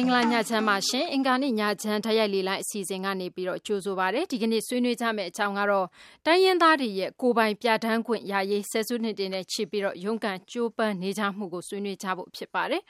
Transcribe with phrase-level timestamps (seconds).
[0.00, 5.86] င်္ဂလာညချမ်းပါရှင်အင်္ဂါနေ့ညချမ်းဓာတ်ရိုက်လေလိုင်းအစီအစဉ်ကနေပြီးတော့ကြိုဆိုပါရစေဒီကနေ့ဆွေးနွေးကြမယ့်အကြောင်းကတော့
[6.26, 12.82] တိုင်းရင်းသားတွေရဲ့ကိုယ်ပိုင်ပြဋ္ဌာန်းခွင့်ရာရေးဆယ်စုနှစ်တင်နဲ့ချစ်ပြီးတော့ရုန်းကန်ကြိုးပမ်းနေကြမှုကိုဆွေးနွေးကြဖို့ဖြစ်ပါတယ်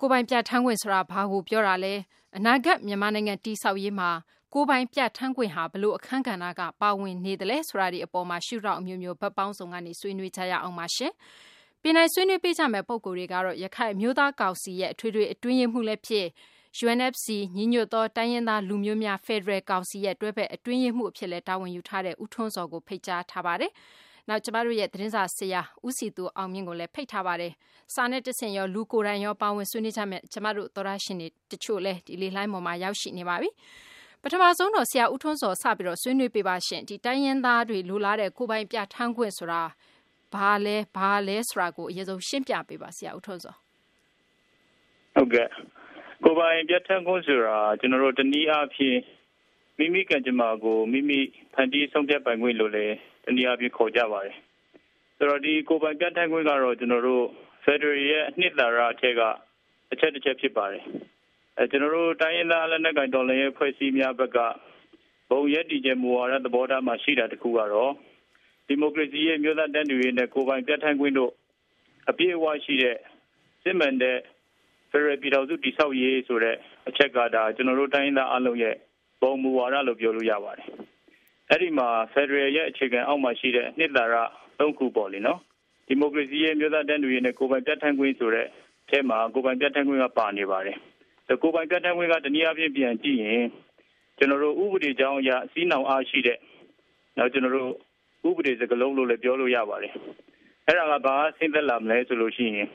[0.00, 1.94] ကိုယ်ပိုင်ပြဋ္ဌာန်းခွင့်ဆိုတာဘာကိုပြောတာလဲ
[2.36, 4.10] အနာဂတ်မြန်မာနိုင်ငံတည်ဆောက်ရေးမှာ
[4.54, 11.12] ကိုယ်ပိုင်ပြဋ္ဌာန်းခွင့်ဟာဘလို့အခန်းကဏ္ဍကပါဝင်နေတယ်လဲဆိုတာဒီအပေါ်မှာရှုထောင့်အမျိုးမျိုးဗတ်ပေါင်းစုံကနေဆွေးနွေးကြရအောင်ပါရှင်။
[11.86, 16.26] ပင်နိုင်ဆွေးနွေးပေးကြမယ့် ပုဂ္ဂိုလ်တွေကတော့ ရခိုင်မျိုးသားကောင်စီရဲ့ အထွေထွေအတွင်းရေးမှူးလည်းဖြစ်
[16.84, 17.26] UNFC
[17.56, 23.70] ညီညွတ်သော တိုင်းရင်းသားလူမျိုးများ ဖက်ဒရယ်ကောင်စီရဲ့ တွဲဖက်အတွင်းရေးမှူးအဖြစ်လည်း တာဝန်ယူထားတဲ့ ဦးထွန်းစောကို ဖိတ်ကြားထားပါတယ်။
[24.28, 27.52] နောက် ကျမတို့ရဲ့ သတင်းစာဆရာ ဦးစီသူအောင်မြင့်ကိုလည်း ဖိတ်ထားပါတယ်။
[27.94, 33.50] စာနဲ့တဆင်ရော လူကိုယ်တိုင်ရော ပါဝင်ဆွေးနွေးကြမယ့် ကျမတို့ သောရရှင်တွေတချို့လည်းဒီလေလိုင်းပေါ်မှာ ရောက်ရှိနေပါပြီ။
[34.22, 39.62] ပထမဆုံးတော့ ဆရာဦးထွန်းစောစပြီးတော့ဆွေးနွေးပေးပါရှင်ဒီတိုင်းရင်းသားတွေ လိုလားတဲ့ ကိုပိုင်ပြထန်းခွင့်ဆိုတာ
[40.34, 43.54] ဘာလဲဘာလဲဆိုတာကိုအရင်ဆုံးရှင်းပြပေးပါဆရာဦးထွန်းစော
[45.14, 45.48] ဟုတ်ကဲ့
[46.24, 48.98] ကိုပိုင်ပြတ်ထန်းခွင့်ဆိုတာကျွန်တော်တို့တနည်းအားဖြင့်
[49.78, 51.18] မိမိကံကြမ္မာကိုမိမိ
[51.54, 54.36] ဖန်တီးဆုံးဖြတ်ပိုင်ခွင့်လို့လည်းတနည်းအားဖြင့်ခေါ်ကြပါတယ်
[55.16, 57.24] ဆိုတော့ဒီကိုပိုင်ပြတ်ထန်းခွင့်ကတော့ကျွန်တော်တို့
[57.64, 59.20] Federal ရဲ့အနှစ်သာရအထက်က
[59.92, 60.84] အချက်တစ်ချက်ဖြစ်ပါတယ်
[61.58, 64.38] အဲကျွန်တော်တို့တိုင်းရင်းသားလက်နက်ကိုင်တော်လှန်ရေးဖွဲ့စည်းများဘက်က
[65.30, 67.92] ဘုံရက်တည်ခြင်းမူဝါဒသဘောထားမှာရှိတာတခုကတော့
[68.66, 71.32] ဒီမိုကရေစီရဲ့မျိုးသားတန်းတူရေးနဲ့ကိုယ်ပိုင်ပြဋ္ဌာန်းခွင့်တို့
[72.08, 72.96] အပြည့်အဝရှိတဲ့
[73.62, 74.18] စစ်မှန်တဲ့
[74.90, 76.56] ဖရယ်ပြည်တော်စုတည်ဆောက်ရေးဆိုတဲ့
[76.88, 78.74] အချက်ကဒါကျွန်တော်တို့တိုင်းသားအလုံးရဲ့
[79.20, 80.68] ပုံမူဝါဒလို့ပြောလို့ရပါတယ်။
[81.50, 84.14] အဲ့ဒီမှာဖက်ဒရယ်ရဲ့အခြေခံအောက်မှာရှိတဲ့နှစ်သာရ
[84.58, 85.38] သုံးခုပေါ့လေနော်။
[85.86, 88.46] ဒီမိုကရေစီရဲ့မျိုးသားတန်းတူရေးနဲ့ကိုယ်ပိုင်ပြဋ္ဌာန်းခွင့်ဆိုတဲ့
[88.88, 90.76] အဲမှာကိုယ်ပိုင်ပြဋ္ဌာန်းခွင့်ကပါနေပါတယ်။
[91.42, 93.44] ကိုယ်ပိုင်ပြဋ္ဌာန်းခွင့်ကတနည်းအားဖြင့်ပြန်ကြည့်ရင်
[94.18, 96.38] ကျွန်တော်တို့ဥပဒေကြောင်းအရအစည်းနှောင်အားရှိတဲ့
[97.18, 97.72] နောက်ကျွန်တော်တို့
[98.28, 99.92] ဥပဒေစကားလုံးလို့လည်းပြောလို့ရပါတယ်
[100.66, 102.68] အဲ့ဒါကဘာဆင်းသက်လာမလဲဆိုလို့ရှိရင်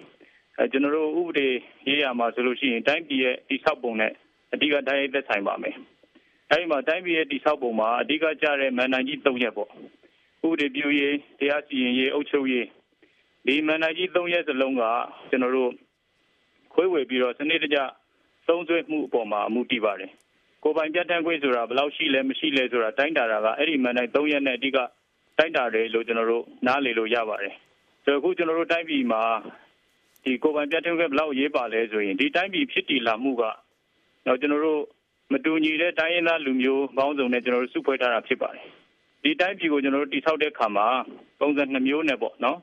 [0.57, 1.47] အဲကျွန်တော်တို့ဥပဒေ
[1.87, 4.11] ရေးရမှာဆိုလို့ရှိရင်တိုင်းပြည်ရဲ့တိဆောက်ပုံနဲ့
[4.53, 5.75] အဓိကတိုင်းရိုက်သက်ဆိုင်ပါမယ်
[6.49, 9.69] အဲဒီမှာတိုင်းပြည်ရဲ့တိဆောက်ပုံမှာအဓိကကျတဲ့မန်နိုင်ကြီး၃ရက်ပေါ့
[10.47, 12.65] ဥပဒေပြုရေးတရားစီရင်ရေးအုပ်ချုပ်ရေး
[13.45, 14.83] ဒီမန်နိုင်ကြီး၃ရက်စလုံးက
[15.29, 15.71] ကျွန်တော်တို့
[16.73, 17.77] ခွေးဝေပြီးတော့စနစ်တကျ
[18.47, 20.11] သုံးစွဲမှုအပေါ်မှာအမှုတည်ပါတယ်
[20.63, 24.77] ကိုပိုင်ပြတ်တန်းခွင့်ဆိုတာဘယ်လောက်ရှိလဲမရှိလဲဆိုတာတိုင်းတာတာကအဲ့ဒီမန်နိုင်၃ရက်နဲ့အဓိက
[25.39, 27.53] တိုက်တာတယ်လို့ကျွန်တော်တို့နားလည်လို့ရပါတယ်
[28.03, 29.23] ဆိုတော့အခုကျွန်တော်တို့တိုင်းပြည်မှာ
[30.23, 33.43] ဒီကိုပိုင်ပြတ်ထုံးကဘလောက်ရေးပါလဲဆိုရင်ဒီတိုင်းပြည်ဖြစ်တည်လာမှုက
[34.25, 34.81] တော့ကျွန်တော်တို့
[35.31, 38.63] မတူညီတဲ့တိုင်းရင်းသားလူမျိုးပေါင်းစုံနဲ့ကျွန်တော်တို့စုဖွဲ့ထားတာဖြစ်ပါတယ်
[39.23, 40.87] ဒီတိုင်းပြည်ကိုကျွန်တော်တို့တိဆောက်တဲ့အခါမှာ
[41.39, 42.57] ပုံစံ2မျိုးနဲ့ပေါ့နော်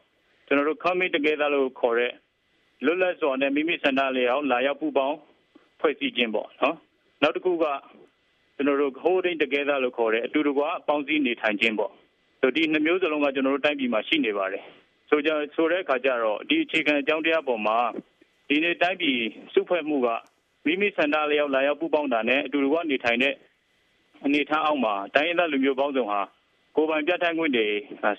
[0.46, 2.12] ကျွန်တော်တို့ commit together လို့ခေါ်တဲ့
[2.84, 5.16] လွတ်လပ်စွာနဲ့မိမိဆန္ဒလျောက်လာရောက်ပူးပေါင်း
[5.80, 6.76] ဖွဲ့စည်းခြင်းပေါ့နော်
[7.22, 7.64] နောက်တစ်ခုက
[8.56, 11.92] ကျွန်တော်တို့ holding together လို့ခေါ်တဲ့အတူတကွပေါင်းစည်းနေထိုင်ခြင်းပေါ့
[12.46, 14.62] ဆိုဒီနှမျိုးစလုံးကကျွန်တော်တို့တိုင်းပြည်မှာရှိနေပါတယ်
[15.08, 17.78] ဆိုကြဆိုတဲ့အခါကျတော့ဒီအခြေခံအကြောင်းတရားပေါ်မှာ
[18.48, 19.20] ဒီနေ့တိုင်းပြည်
[19.52, 20.08] စုဖွဲ့မှုက
[20.66, 23.34] မိမိစံတာလျောက်လာရောက်ပူးပေါင်းတာနဲ့အတူတူကနေထိုင်တဲ့
[24.24, 26.20] အနေထားအောက်မှာတိုင်းရင်းသားလူမျိုးပေါင်းစုံဟာ
[26.76, 27.66] ကိုယ်ပိုင်ပြဋ္ဌာန်းခွင့်တွေ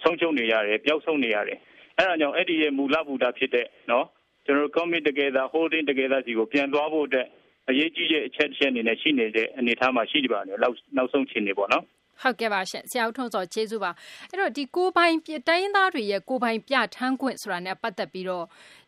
[0.04, 1.60] ဆုံးရှုံးနေရတယ်ပျောက်ဆုံးနေရတယ်
[1.98, 4.06] အဲဒါကြောင့်အဲ့ဒီရဲ့မူလဘူတာဖြစ်တဲ့နော်
[4.46, 7.28] ကျွန်တော်တို့ commit together holding together စီကိုပြန်သွားဖို့အတွက်
[7.70, 11.84] အရေးကြီးတဲ့အချက်တစ်ချက်အနေနဲ့ရှိနေတဲ့အနေအထားမှာရှိနေပါတယ်နောက်နောက်ဆုံးခြေနေပေါ့နော်
[12.22, 13.92] ဟုတ်ကဲ့ပါရှင်ဆရာဦးထွန်းစောကျေးဇူးပါ
[14.30, 15.16] အဲ့တော့ဒီကိုပိုင်
[15.48, 18.46] တိုင်းရင်းသားတွေရဲ့ကိုပိုင်ပြထန်းခွင့်ဆိုတာနဲ့ပတ်သက်ပြီးတော့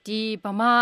[0.07, 0.73] ဒီဗမာ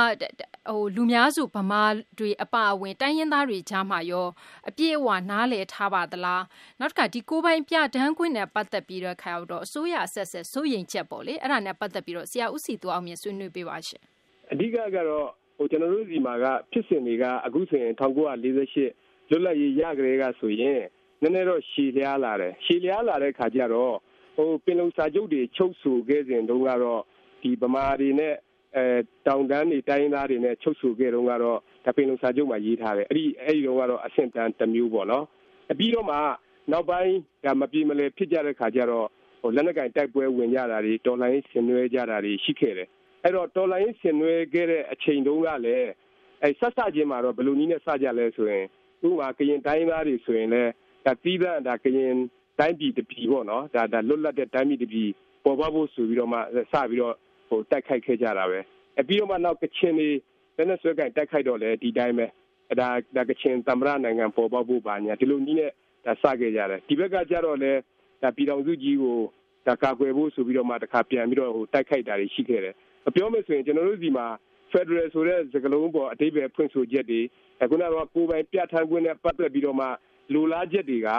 [0.70, 1.84] ဟိုလူများစုဗမာ
[2.20, 4.28] တွေအပအဝင်တိုင်းရင်းသားတွေကြားမှာရော
[4.70, 6.44] အပြည့်အဝနားလည်ထားပါသလား
[6.80, 14.04] နောက်တစ်ခါဒီကိုပိုင်ပြထန်းခွင့်နဲ့ပတ်သက်ပြီးတော့ခါတော့အစိုးရဆက်ဆက်စိုးရင်ချက်ပေါ့လေအဲ့ဒါနဲ့ပတ်သက်ပြီးတော့ဆရာဦးစီသူအောင်မြင်ဆွေးနွေးပေးပါရှင်
[14.52, 20.82] အဓိကကတော့ဟိုကျွန်တော်တို့ဒီမှာကဖြစ်စဉ်တွေကအခုဆိုရင်1948လွတ်လပ်ရေးရကြတဲ့ကဆိုရင်
[21.22, 23.96] နည်းနည်းတော့ရှည်လျားလာတယ်ရှည်လျားလာတဲ့ခါကျတော့
[24.36, 27.02] ဟိုပင်လုံစာချုပ်တွေချုပ်ဆိုခဲ့စဉ်တုန်းကတော့
[27.42, 28.34] ဒီဗမာတွေနဲ့
[28.76, 28.84] အဲ
[29.28, 35.26] တောင်တန်းတွေတိုင်းသားတွေနဲ့ချုပ်ဆိုခဲ့တုန်းကတော့ဒါပင်လုံစာချုပ်မှာရေးထားတယ်အဲ့ဒီအဲ့ဒီတော့ကတော့အဆင့်တန်းတစ်မျိုးပေါ့နော်
[35.72, 36.18] အပြီးတော့မှ
[36.72, 37.14] နောက်ပိုင်း
[37.46, 39.08] ဒါမပြေမလဲဖြစ်ကြတဲ့ခါကျတော့
[39.42, 42.88] ဟိုလက်နက်ကင်တိုက်ပွဲဝင်ကြတာတွေတော်လိုင်းဆင်နွှဲကြတာတွေရှိခဲ့တယ်
[43.24, 45.90] အဲ့တော့တော်လိုင်းဆင်နွှဲခဲ့တဲ့အချိန်တုန်းကလည်း
[46.44, 48.66] အဲဆက်စချင်းမှာတော့ဘယ်လိုနည်းနဲ့စကြလဲဆိုရင်
[49.08, 50.72] ဥပမာကရင်တိုင်းသားတွေဆိုရင်လည်း
[51.08, 52.16] ဒါသီးသန့်ဒါကရင်
[52.60, 55.10] တိုင်းပြည်တပြည်ပေါ့နော်ဒါဒါလွတ်လပ်တဲ့တိုင်းပြည်တပြည်
[55.44, 56.42] ပေါ်ပေါက်ဖို့ဆိုပြီးတော့မှစ
[56.90, 57.16] ပြီးတော့
[57.50, 58.60] ဟိုတိုက်ခိုက်ခဲ့ကြတာပဲ
[59.00, 60.10] အပြီးတော့မှနောက်ကချင်တွေ
[60.58, 62.26] လက်နဲ့ဆွဲကင်တိုက်ခိုက်တော့လေဒီတိုင်းပဲ
[62.80, 65.72] ဒါဒါကချင်သမ္မတနိုင်ငံပေါ်ပေါက်ဖို့ပါညာဒီလိုနည်းနဲ့
[66.06, 67.72] ဒါစခဲ့ကြတယ်ဒီဘက်ကကြတော့လေ
[68.24, 69.18] ဒါပြည်တော်စုကြီးကို
[69.68, 72.76] ဒါကာကွယ်ဖို့ဆိုပြီးတော့မှတခါပြန်ပြီးတော့ဟိုတိုက်ခိုက်တာတွေရှိခဲ့တယ်
[73.16, 74.28] ပြောမယ်ဆိုရင်ကျွန်တော်တို့ဒီမှာ
[74.72, 77.22] Federal ဆိုတဲ့စကားလုံးပေါ်အတိတ်ပဲဖွင့်ဆိုချက်တွေ
[77.62, 79.88] အခုနကတော့ကိုယ်ပိုင်ပြဋ္ဌာန်းခွင့်နဲ့ပတ်သက်ပြီးတော့မှ
[80.34, 81.10] လိုလားချက်တွေက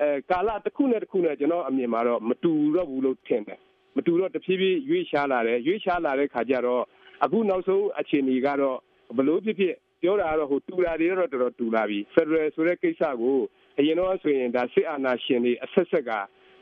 [0.00, 3.60] အဲကာလတစ်ခုနဲ့တစ်ခုနဲ့ကျွန်တော်အမြင်မှာတော့မတူတော့ဘူးလို့ထင်တယ်
[3.96, 6.84] မတူတော့တဖြည်းဖြည်းရွေ့ရှားလာတယ်ရွေ့ရှားလာတဲ့ခါကျတော့
[7.24, 8.78] အခုနောက်ဆုံးအခြေအနေကတော့
[9.16, 13.38] ဘလို့ဖြစ်ဖြစ်ပြောတာကတော့ဟိုတူတာတွေတော့တော်တော်တူလာပြီဖက်ဒရယ်ဆိုတဲ့ကိစ္စကို
[13.78, 16.10] အရင်တော့ဆိုရင်ဒါစစ်အာဏာရှင်တွေအဆက်ဆက်က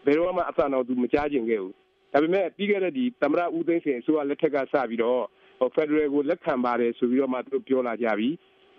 [0.04, 1.74] ဘယ်တော့မှအဆန်တော်သူမကြားကျင်ခဲ့ဘူး
[2.12, 5.22] ဒါပေမဲ့ပြီးခဲ့တဲ့ဒီသမရဦးသိန်းစင်အစိုးရလက်ထက်ကစပြီးတော့
[5.58, 8.28] ဟိုဖက်ဒရယ်ကိုလက်ခံပါတယ်ဆိုပြီးတော့မှသူတို့ပြောလာကြပြီ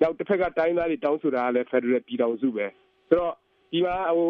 [0.01, 2.67] နောက်တစ်ဖက်ကတိုင်းသားတွေတောင်းဆိုတာကလည်းဖက်ဒရယ်ပြည်တော်စုပဲ
[3.09, 3.33] ဆိုတော့
[3.71, 4.29] ဒီမှာဟို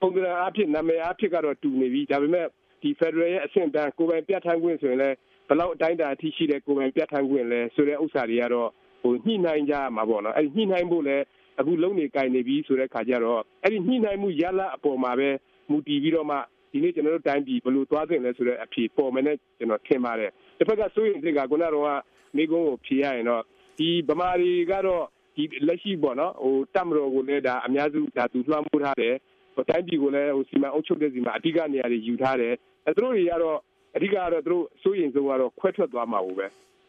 [0.00, 2.46] ပုံစံအဖြစ်နာမည်အဖြစ်ကတော့တူနေပြီဒါပေမဲ့
[2.82, 5.16] ဒီဖက်ဒရယ်ရဲ့အဆင့်တန်းကိုယ်ပိုင်ပြဋ္ဌာန်းခွင့်ဆိုရင်လည်း
[5.48, 8.70] ဘလောက်အတိုင်းအတာအထိရှိတဲ့ကိုယ်ပိုင်ပြဋ္ဌာန်းခွင့်လဲဆိုတဲ့ဥစ္စာတွေကတော့
[9.02, 11.24] ဟိုညှိနှိုင်းကြမှာပေါ့နော်အဲ့ဒီညှိနှိုင်းဖို့လည်း
[11.60, 15.28] အခုလုံနေကြိုင်နေပြီဆိုတဲ့ခါကျတော့အဲ့ဒီညှိနှိုင်းမှုရလအပေါ်မှာပဲ
[15.70, 16.36] မူတည်ပြီးတော့မှ
[16.72, 21.86] ဒီနေ့ကျွန်တော်တို့တိုင်းပြည်ဘယ်လိုသွားသင့်လဲဆိုတဲ့အဖြေပေါ်မယ်နဲ့ကျွန်တော်ထင်ပါတယ်တစ်ဖက်ကစိုးရင်စိတ်ကခုနကတော့
[22.36, 23.42] မိကုန်းကိုဖြေရရင်တော့
[23.78, 25.04] ဒီဗမာတွေကတော့
[25.38, 29.14] ဒီလက်ရှိပေါ့နော်ဟိုတမတော်ကိုလည်းဒါအများစုဒါသူလွှမ်းမိုးထားတယ်
[29.54, 32.54] ဟိုတိုင်းပြည်ကိုလည်းဟိုစီမံအုပ်ချုပ်တဲ့စီမံအဓိကနေရာတွေယူထားတယ်
[32.86, 33.58] အဲသူတို့တွေကတော့
[33.96, 36.46] အဓိကကတော့သူတို့စိုးရင်ဆုံးကတော့ခွဲထွက်သွားမှာဘူးပဲ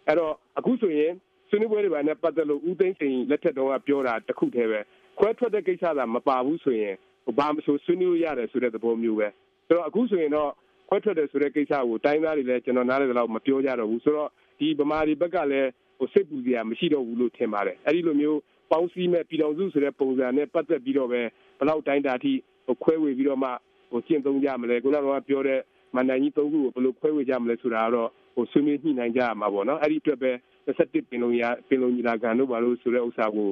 [0.08, 1.12] အဲ့တော့အခုဆိုရင်
[1.50, 4.80] ဆွေးနွေးပွဲတွေပါနဲ့ပတ်သက်လို့ဦးသိန်းစိန်လက်ထက်တော့ပြောတာတခုတည်းပဲ
[5.20, 6.96] ခွဲထွက်တဲ့ကိစ္စသာမပါဘူးဆိုရင်
[7.38, 9.28] ဘာမဆိုဆွေးနွေးရတယ်ဆိုတဲ့သဘောမျိုးပဲ
[9.68, 10.52] ဆိုတော့အခုဆိုရင်တော့
[10.90, 14.30] ခွဲထွက်တယ်ဆိုတဲ့ကိစ္စကိုတိုင်းသားတွေလည်းကျွန်တော်နားလည်တော့မပြောကြတော့ဘူးဆိုတော့
[14.60, 15.70] ဒီဗမာတွေဘက်ကလည်း
[16.00, 18.40] ဟိုစိတ်ပူစရာမရှိတော့ဘူးလို့ထင်ပါတယ်အဲ့ဒီလိုမျိုး
[18.72, 21.22] ပေါင်းစည်းမဲ့ပြည်တော်စုဆိုတဲ့ပုံစံနဲ့ပတ်သက်ပြီးတော့ပဲ
[21.60, 22.34] ဘလောက်တိုင်းတာထိ
[22.68, 23.50] ဟိုခွဲဝေပြီးတော့မှ
[23.92, 25.60] ဟိုကျင့်သုံးကြမလဲခုနကပြောတဲ့
[25.96, 30.32] မန္တန်ကြီးသုံးခုကိုဘယ်လိုခွဲဝေကြမလဲဆိုတာကတော့ဟိုဆွေးနွေးညှိနှိုင်းကြရမှာပေါ့နော်အဲ့ဒီအတွက်ပဲ
[30.68, 33.50] 21ပင်လုံးရပင်လုံးညီလာခံတို့ဘာလို့ဆိုတဲ့ဥစ္စာကို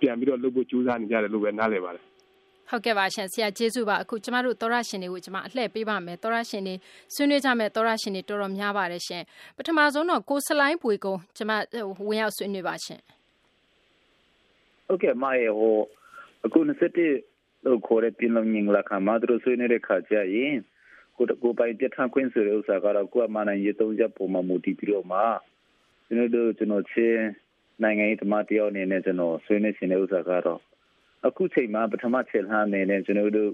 [0.00, 2.04] ပြန်ပြီးတော့လုပ်ဖို့ကြိုးစားနေကြတယ်လို့ပဲနားလည်ပါတယ်
[2.70, 6.74] ဟုတ်ကဲ့ပါရှင်ဆရာကျေးဇူးပါအခုကျမတို့သောရရှင်တွေကိုကျမအလှည့်ပေးပါမယ်သောရရှင်တွေ
[7.14, 9.22] ဆွေးနွေးကြမယ်သောရရှင်တွေတော်တော်များပါတယ်ရှင်
[9.56, 11.50] ပထမဆုံးတော့ကိုစလိုင်းပွေကုံကျမ
[12.08, 13.00] ဝင်ရောက်ဆွေးနွေးပါရှင်
[14.86, 15.76] ဟုတ်ကဲ့မရဲ့ဟို
[16.44, 20.56] အခု21လို့ခေါ်တဲ့ပြင်လုံးငင်လာခါမှာတို့ဆွေးနွေးတဲ့ခါကျရင်
[21.16, 25.20] ကိုကိုပိုင်ပြထခွင့်ဆိုတဲ့ဥစ္စာကတော့ကိုယ်အမှန်နိုင်ရေးသုံးချက်ပုံမှန်မူတည်ပြီးတော့မှ
[26.06, 27.22] ကျွန်တော်တို့ကျွန်တော်ချင်း
[27.82, 30.60] နိုင်ငံရေးသမားတယောက်အနေနဲ့ကျွန်တော်ဆွေးနွေးရှင်တဲ့ဥစ္စာကတော့
[31.26, 33.52] အခုချိန်မှာပထမချက်လှမ်းအနေနဲ့ကျွန်တော်တို့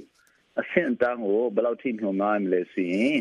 [0.60, 3.18] အဆင့်အတန်းကိုဘယ်လောက်ထိမျှော်မှန်းမလဲဆိုရင်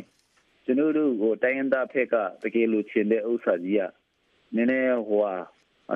[0.66, 3.82] ကျွန်တော်တို့ဟိုတိုင်းရင်းသားဖက်ကတကယ်လို့ချင်တဲ့ဥစ္စာကြီးက
[4.56, 5.36] နည်းနည်းဟိုဟာ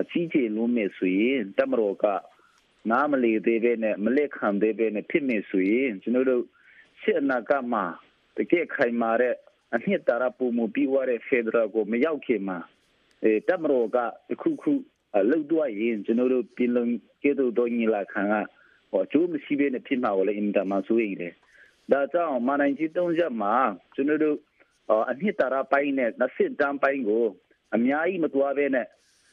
[0.09, 2.05] ကြီးကြီးလုံးမဲ့ဆိုရင်တမတော်က
[2.91, 6.43] နားမလီသေးပဲနဲ့မလက်ခံသေးပဲနဲ့ဖြစ်နေဆိုရင်ကျွန်တော်တို့
[7.01, 7.85] ရှစ်အနာကမှာ
[8.37, 9.35] တကယ်ခိုင်မာတဲ့
[9.75, 12.59] အနှစ်သာရပုံမူပြီးွားတဲ့ဖေဒရယ်ကိုမရောက်ခင်မှာ
[13.23, 13.97] အဲတမတော်က
[14.29, 14.71] တခုခု
[15.29, 16.91] လှုပ်တော့ရင်ကျွန်တော်တို့ပြည်လုံး
[17.21, 18.33] ကျေတို့တော့ညီလာခံက
[18.91, 21.29] ဟောကျိုးမရှိဘဲနဲ့ဖြစ်မှာကိုလည်းအင်တာမဆိုရင်လေ
[21.91, 23.53] ဒါကြောင့်မနိုင်ကြီးတုံးချက်မှာ
[23.95, 24.37] ကျွန်တော်တို့
[25.09, 27.25] အနှစ်သာရပိုင်းနဲ့နစစ်တန်းပိုင်းကို
[27.75, 28.87] အများကြီးမတွားဘဲနဲ့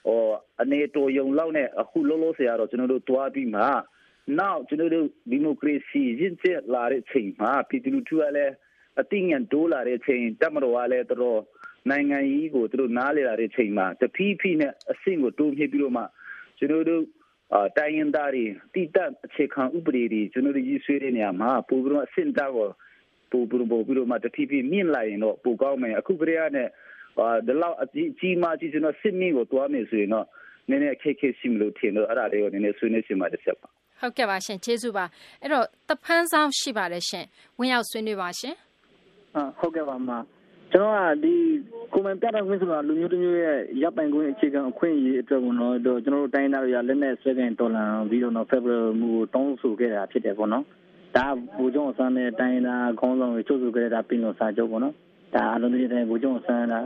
[0.06, 0.20] ဟော
[0.60, 3.62] အနေတော်ယုံလောက်နဲ့အခုလုံးလုံးဆရာတော့ကျွန်တော်တို့တွားပြီးမှ
[4.38, 8.54] နောက်ကျွန်တော်တို့ဒီမိုကရေစီရင့်ကျက်လာတဲ့ချိန်မှာပြည်သူလူထုကလည်း
[9.00, 11.40] အသိဉာဏ်တိုးလာတဲ့ချိန်တက်မတော်ကလည်းတော်
[11.90, 16.04] နိုင်ငံကြီးကိုသူတို့နားလေလာတဲ့ချိန်မှာတဖီးဖီးနဲ့အဆင့်ကိုတိုးမြှင့်ပြီးတော့မှ
[16.58, 17.02] ကျွန်တော်တို့
[17.54, 18.44] အာတိုင်းရင်းသားတွေ
[18.74, 22.68] တိတက်အခြေခံဥပဒေတွေကျွန်တော်တို့ရေးဆွေးတဲ့နေရာမှာပိုပြီးတော့အဆင့်တောက်ကို
[23.32, 26.68] ပိုပြီးတော့ပြီးတော့မှတဖီးဖီးမြင့်လာရင်တော့ပိုကောင်းမယ်အခုကတည်းကနဲ့
[27.18, 30.26] အာဒီလောက်အကြီးကြီးမှကြီးကျွန်တော်စစ်မင်းကိုတွားမယ်ဆိုရင်တော့
[30.68, 33.68] နည်းနည်းအခက်အခဲရှိမလို့ထင်တော့အဲ့ဒါလေးကိုနည်းနည်းဆွေးနွေးရှင်ပါတယ်ဆက်ပါ
[34.00, 35.04] ဟုတ်ကဲ့ပါရှင်ကျေးဇူးပါ
[35.42, 37.24] အဲ့တော့တဖန်းဆောင်ရှိပါတယ်ရှင်
[37.58, 38.54] ဝင်ရောက်ဆွေးနွေးပါရှင်
[39.58, 40.10] ဟုတ်ကဲ့ပါမ
[40.72, 41.34] ကျွန်တော်ကဒီ
[41.92, 50.64] ကိုမန်ပြတာခွင့်ဆိုတာလူမျိုးတစ်မျိုးရဲ့ရပ်ပိုင်ခွင့်အခြေခံအခွင့်အရေးအတွက်ပေါ့နော်တော့ကျွန်တော်တို့တိုင်းသားတွေကလက်နဲ့ဆွဲကန်ဒေါ်လာပြီးတော့နော်ဖေဗရမူကိုတောင်းဆိုခဲ့တာဖြစ်တယ်ပေါ့နော်
[51.16, 51.26] ဒါ
[51.56, 54.94] ဘူကျုံအစမ်းနဲ့တိုင်းသားခေါင်းဆောင်တွေချုပ်ဆိုခဲ့တာပြင်လို့စာချုပ်ပေါ့နော်
[55.34, 56.80] ဒါအလုံးကြီးတဲ့ဘူကျုံအစမ်းတာ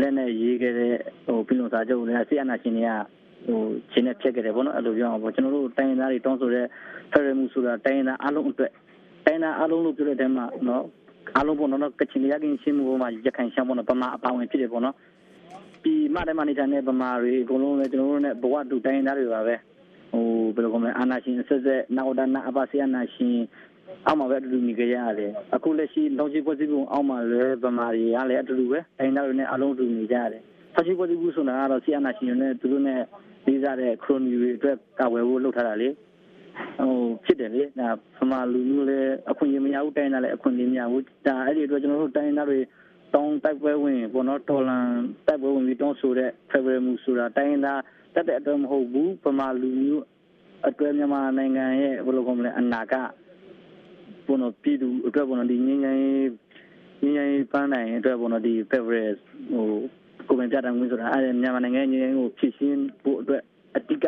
[0.00, 0.94] လက်နဲ့ရေးခဲ့တဲ့
[1.26, 2.90] ဟိုပြင်လို့စာချုပ်လည်းဆီအနာရှင်တွေက
[3.46, 3.60] ဟို
[3.92, 6.66] ရှင်းနေဖြစ်ခဲ့တယ်ပေါ့နော်အဲ့လိုပြောအောင်ပေါ့ကျွန်တော်တို့တိုင်းသားတွေတောင်းဆိုတဲ့
[7.12, 8.72] ဖေဗရမူဆိုတာတိုင်းသားအလုံးအတွက်
[9.26, 10.84] တိုင်းသားအလုံးလို့ပြောတဲ့တဲမှာနော်
[11.34, 14.94] အားလုံးပေါ့နော်ကချင်ရကင်းရှင်းမှုပေါ်မှာရခိုင်ရှမ်းပေါ့နော်ပမာအပါဝင်ဖြစ်တယ်ပေါ့နော်
[15.82, 19.56] ပြီးမတယ်မနေတယ်ပမာတွေအကုန်လုံးလည်းကျွန်တော်တို့နဲ့ဘဝတူတိုင်းသားတွေပါပဲ
[20.12, 23.36] ဟိုဘယ်လိုကောမလဲအာနာရှင်ဆက်ဆက်နောက်ဒနာအပါစီအာနာရှင်
[24.06, 30.42] အောက်မှာပဲအတူတူနေကြရတယ်အခုလက်ရှိလောင်ချီပွဲစည်းပုံအောက်မှာလည်းဗမာတွေကလည်းအတူတူပဲတိုင်းသားတွေနဲ့အလုံးတူနေကြရတယ်
[30.74, 33.00] ဆောက်ချီပွဲစည်းပုံဆိုတာကတော့စီအာနာရှင်တွေနဲ့သူတို့နဲ့
[33.46, 35.88] လေးစားတဲ့ခရိုနီတွေအတွက်ကာဝယ်ဖို့လုပ်ထားတာလေ
[36.78, 36.94] ဟို
[37.24, 42.58] ဖြစ်တယ်လေဒါဖမာလူမျိုးလည်းအခွင့်အရေးမရဘူးတိုင်းသားလည်းအခွင့်အရေးမရဘူးဒါအဲ့ဒီအတွက်ကျွန်တော်တို့တိုင်းသားတွေ
[43.14, 44.86] တောင်းတိုက်ပွဲဝင်ပေါ့နော်တော်လန်
[45.26, 47.80] တိုက်ပွဲဝင်ပြီးတောင်းဆိုတဲ့ Federal မှုဆိုတာတိုင်းသား
[48.14, 50.04] တက်တဲ့အတွက်မဟုတ်ဘူးဖမာလူမျိုး
[50.68, 52.94] အတွဲမြန်မာနိုင်ငံရဲ့ဘယ်လိုကောမလဲအနာက
[54.26, 56.00] ပေါ့နော်ပြည်သူအတွက်ပေါ့နော်ဒီငင်းငင်း
[57.02, 59.14] ငင်းငင်းပန်းနိုင်အတွက်ပေါ့နော်ဒီ Federal
[59.52, 59.68] ဟို
[60.28, 63.42] ကိုယ်ပိုင်ပြတာဝင်ဆိုတာအဲ့မြန်မာနိုင်ငံငင်းငင်းကိုဖြစ်ရှင်းဖို့အတွက်
[63.76, 64.06] အတိက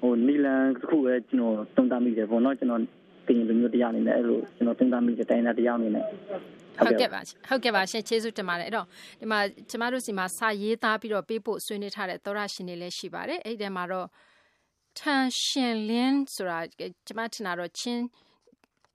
[0.00, 2.82] ဟိုနီလန်တစ်ခုပဲကျွန်တော်သုံးသပ်မိတယ်ပေါ့နော်ကျွန်တော်
[3.26, 6.08] တင်လူမျိုးတရားအနေနဲ့အဲ့လိုကျွန်တော်သုံးသပ်မိတဲ့တိုင်းသားတရားအနေနဲ့ဟ
[6.86, 8.86] ဟုတ်ကဲ့ပါဟုတ်ကဲ့ပါရှင်ကျေးဇူးတင်ပါတယ်အဲ့တော့
[9.20, 9.38] ဒီမှာ
[9.70, 14.08] ကျမတို့စီမှာစာရေးသားပြီးတော့ပေးဖို့ဆွေးနွေးထားတဲ့သောရရှင်တွေလည်းရှိပါတယ်အဲ့ဒီမှာတော့
[14.98, 16.58] ထန်ရှင်လင်းဆိုတာ
[17.06, 18.02] ကျမထင်တာတော့ချင်း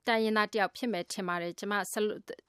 [0.07, 1.73] တိုင်းရင်းသားတယောက်ဖြစ်မယ်ထင်ပါတယ်ကျမ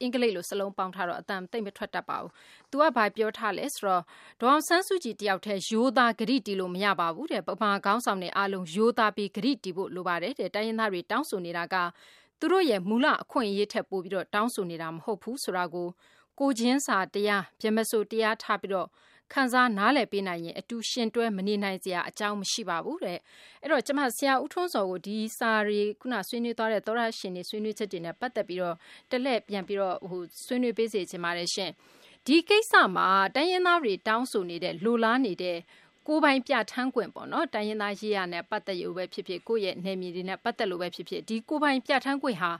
[0.00, 2.30] အင်္ဂလိပ်လိုစလုံးပေါင်းထားတော့အတန်သိမ့်မထွက်တတ်ပါဘူး။
[2.70, 4.02] तू ကဘာပြောထားလဲဆိုတော့
[4.40, 11.76] ဒေါအောင်ဆန်းစုကြည်တယောက်တည်းရိုးသားဂရိတီလို့မရပါဘူးတဲ့။ပမာခေါင်းဆောင်တွေအားလုံးရိုးသားပြီးဂရိတီဖို့လိုပါတယ်တဲ့။တိုင်းရင်းသားတွေတောင်းဆိုနေတာက
[12.40, 15.88] သူတို့ရဲ့မူလအခွင့်အရေးထက်ပိုပြီးတော့တောင်းဆိုနေတာမဟုတ်ဘူးဆိုတာကို
[16.40, 18.88] ကိုချင်းစာတရားပြမစိုးတရားထားပြီးတော့
[19.32, 23.18] ခံစားနားလည်ပေးနိုင်ရင်အတူရှင်တွဲမနေနိုင်စရာအကြောင်းမရှိပါဘူးတဲ့
[23.62, 28.76] အဲ့တော့ကျမဆရာဦးထွန်းစောကိုဒီစာရီခုနဆွေးနွေးသွားတဲ့သောရရှင်တွေဆွေးနွေးချက်တွေနဲ့ပတ်သက်ပြီးတော့
[29.10, 31.70] တလက်ပြန်ပြီးတော့ဟိုဆွေးနွေးပေးစေချင်ပါတယ်ရှင်
[32.26, 35.58] ဒီကိစ္စမှာတိုင်းရင်းသားတွေတောင်းဆိုနေတဲ့လိုလားနေတဲ့
[36.06, 42.50] ကိုပိုင်ပြထမ်းခွင့်ပေါ့နော်တိုင်းရင်းသားရေးရနဲ့ပတ်သက်ရုံပဲဖြစ်ဖြစ်ကိုယ့်ရဲ့နယ်မြေတွေနဲ့ပတ်သက်လို့ပဲဖြစ်ဖြစ်ဒီကိုပိုင်ပြထမ်းခွင့်ဟာ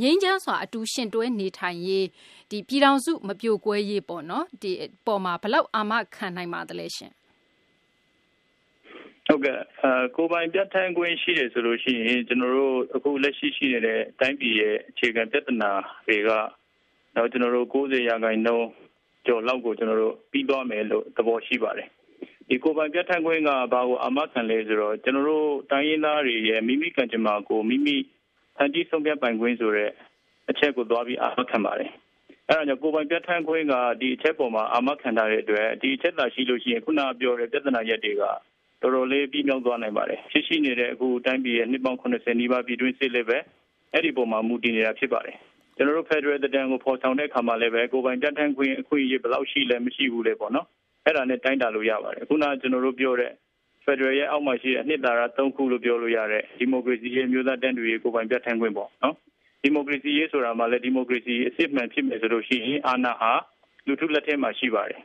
[0.00, 2.06] ငြိမ်းချမ်းစွာအတူရှင်တွဲနေထိုင်ရေး
[2.50, 4.72] ဒီပြည်တော်စုမပြိုကွဲရေးပေါ့နော်ဒီ
[5.06, 7.12] ပေါ်မှာဘလောက်အာမခံနိုင်ပါသလဲရှင်
[9.26, 15.70] ဟုတ်ကဲ့အဲကိုပိုင်ပြဋ္ဌာန်းခွင့်ရှိတယ်ဆိုလို့ရှိရင်ကျွန်တော်တို့အခုလက်ရှိရှိနေတဲ့တိုင်းပြည်ရဲ့အခြေခံပြဿနာ
[16.06, 16.30] တွေက
[17.16, 18.68] တော့ကျွန်တော်တို့90ရာခိုင်နှုန်း
[19.26, 21.88] ကျော်လောက်ကိုကျွန်တော်တို့ပြီးသွားမယ်လို့သဘောရှိပါတယ်
[22.48, 27.96] ဒီကိုပိုင်ပြဋ္ဌာန်းခွင့်ကဘာကိုအမခံလဲဆိုတော့ကျွန်တော်တို့တိုင်းရင်းသားတွေရဲ့မိမိကံကြမ္မာကိုမိမိ
[28.56, 29.90] ဖန်တီးဆုံးဖြတ်ပိုင်ခွင့်ဆိုတဲ့
[30.50, 31.90] အချက်ကိုသွားပြီးအမခံပါတယ်
[32.48, 43.38] အဲ့ဒါကြောင့်ကိုပိုင်ပြဋ္ဌာန်းခွင့်ကဒီအချက်ပေါ်မှာအမခံထားတဲ့အတွက်ဒီအချက်သာရှိလို့ရှိရင်ခုနပြောတဲ့ပြဿနာရက်တွေကတော်တော်လေးပြီးမြောက်သွားနိုင်ပါတယ်ရှိရှိနေတဲ့အခုတိုင်းပြည်ရဲ့နှစ်ပေါင်း80နီးပါးပြည်တွင်းစစ်လည်းပဲ
[43.92, 45.36] အဲ့ဒီပုံမှာမူတည်နေတာဖြစ်ပါတယ်
[45.76, 50.66] ကျွန်တော်တို့ Federal တန်ကိုဖော်ဆောင်တဲ့အခါမှာလည်းပဲကိုပိုင်ပြဋ္ဌာန်းခွင့်အခွင့်အရေးဘယ်လောက်ရှိလဲမရှိဘူးလေပေါ့နော်
[51.04, 53.32] အဲ့ဒါနဲ့တိုင်းတာလို့ရပါတယ်ခုနကျွန်တော်တို့ပြောတဲ့
[53.84, 59.14] Federal ရဲ့အောက်မှာရှိတဲ့အနှစ်သာရ၃ခုလို့ပြောလို့ရတဲ့ဒီမိုကရေစီရဲ့မျိုးသားတန်းတူရေးကိုပိုင်ပြဋ္ဌာန်းခွင့်ပေါ့နော်
[59.62, 63.32] ဒီမိုကရေစီရေးဆိုတာမှလည်းဒီမိုကရေစီအစစ်မှန်ဖြစ်မယ်ဆိုလို့ရှိရင်အာဏာဟာ
[63.86, 65.00] လူထုလက်ထဲမှာရှိပါတယ်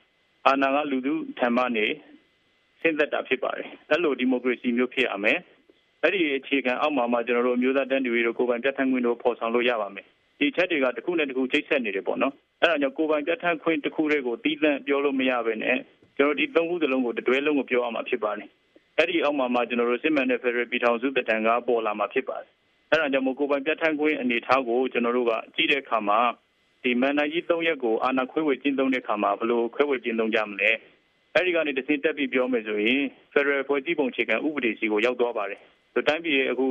[0.48, 1.86] အာဏာကလူထုထံမှနေ
[2.82, 5.40] ဆင်းသက်တာဖြစ်ပါတယ်အဲ့လိုဒီမိုကရေစီမျိုးဖြစ်ရမယ်
[6.04, 10.08] အဲ့ဒီအခြေခံအောက်မှာမှကျွန်တော်တို့မျိုးသားတန်းတူရေးတို့ကိုပိုင်ပြဋ္ဌာန်းခွင့်တို့ဖော်ဆောင်လို့ရပါမယ်
[10.40, 15.78] ဒီချက်တွေကတစ်ခုနဲ့တစ်ခုချိတ်ဆက်နေတယ်ပေါ့နော်အဲ့ဒါကြောင့်ကိုပိုင်ပြဋ္ဌာန်းခွင့်တစ်ခုတည်းကိုတီးသန့်ပြောလို့မရဘဲနဲ့
[16.18, 18.48] ကျွန်တော်ဒီသုံးခုစလုံးကိုတွဲလုံးကိုပြောရမှာဖြစ်ပါတယ်
[18.98, 22.50] အဲ့ဒီအောက်မှာမှကျွန်တော်တို့စစ်မှန်တဲ့ Federal ပြည်ထောင်စုတံကပေါ်လာမှာဖြစ်ပါတယ်
[22.92, 26.20] အဲ့ဒါကြောင့်မို့ကိုပိုင်ပြဋ္ဌာန်းခွင့်အနေထားကိုကျွန်တော်တို့ကကြည့်တဲ့အခါမှာ
[26.84, 30.72] ဒီမန်နာကြီး၃ရက်ကိုအာဏာခွဲဝေကျင်းသုံးတဲ့အခါမှာဘယ်လိုခွဲဝေကျင်းသုံးကြမလဲ
[31.34, 33.02] အဲ့ဒီကနေတစ်ဆင့်တက်ပြီးပြောမယ်ဆိုရင်
[33.34, 35.60] Federal ဖွဲ့စည်းပုံအခြေခံဥပဒေစီကိုရောက်သွားပါတယ်
[35.94, 36.68] ဆိုတိုင်းပြည်ရဲ့အခု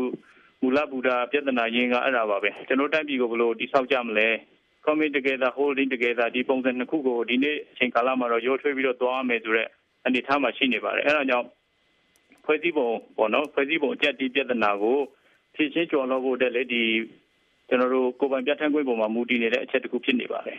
[0.63, 4.29] မူလဗုဒ္ဓပြဿနာရင်းကအဲ့ဒါပါပဲကျွန်တော်တိုင်းပြည်ကိုဘယ်လိုတိဆောက်ကြမလဲ
[4.85, 9.69] coming together holding together ဒီပုံစံနှစ်ခုကိုဒီနေ့အချိန်ကာလမှာတော့ရိုးထွေးပြီးတော့သွားမယ်ဆိုတော့
[10.07, 11.47] အနေထားမှာရှိနေပါတယ်အဲ့ဒါကြောင့်
[12.45, 14.99] ဖွဲ့စည်းပုံပေါ့နော်ဖွဲ့စည်းပုံအကျက်ဒီပြဿနာကို
[15.55, 16.85] ဖြည့်ချင်းကျော်လို့ဖို့တက်လေဒီ
[17.69, 20.59] ကျွန်တော်တို့ကိုပိုင်ပြဋ္ဌာန်းခွင့်ပုံမှာမူတည်နေတဲ့အချက်တစ်ခုဖြစ်နေပါတယ်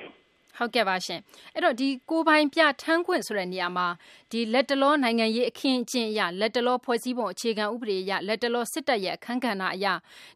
[0.59, 1.19] ဟုတ်ကဲ့ပါရှင်
[1.53, 3.87] အဲ့တော့ဒီကိုပိုင်ပြထမ်းခွင့်ဆိုတဲ့နေရာမှာ
[4.31, 9.87] ဒီလက်တလောနိုင်ငံရေးအခင်းအကျင်းအရလက်တလောဖွဲ့စည်းပုံအခြေခံဥပဒေအရလက်တလောစစ်တပ်ရဲ့အခမ်းကဏ္ဍအရ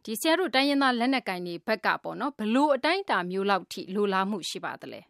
[0.04, 5.00] ဒီဆရာတို့တိုင်းရင်းသားလက်နက်ကင်တွေဘက်ကပေါ့နော်ဘလို့အတိုင်းအတာမျိုးလောက်ထိလိုလားမှုရှိပါသလဲ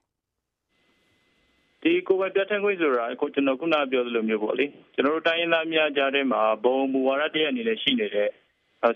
[1.83, 8.29] ဒီကိုပိုင်ပြထမ်းခွင့်ဆိုတာကိုကျွန်တော်ခုနပြောသလိုမျိုးပေါ့လေကျွန်တော်တို့တိုင်းရင်းသားများကြားထဲမှာဘုံမူဝါဒတရအနေနဲ့ရှိနေတဲ့